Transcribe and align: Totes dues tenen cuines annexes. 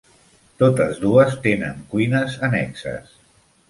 Totes 0.63 0.97
dues 1.05 1.37
tenen 1.45 1.87
cuines 1.95 2.43
annexes. 2.51 3.19